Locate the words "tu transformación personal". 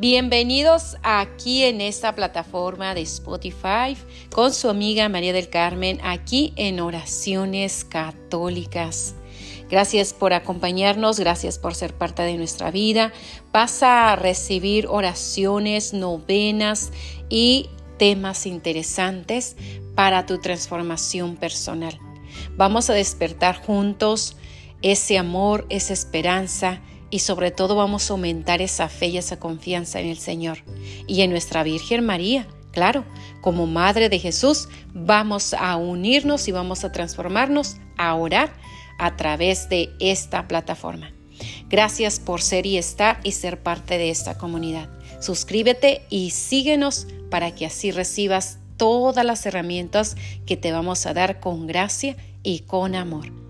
20.26-21.98